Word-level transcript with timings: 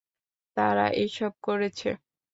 তারা 0.57 0.85
এসব 1.03 1.31
করেছে! 1.47 1.89